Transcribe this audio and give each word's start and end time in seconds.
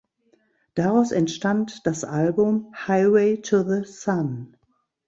Daraus 0.73 1.11
entstand 1.11 1.85
das 1.85 2.03
Album 2.03 2.73
"Highway 2.87 3.39
to 3.39 3.61
the 3.63 3.85
Sun". 3.85 4.57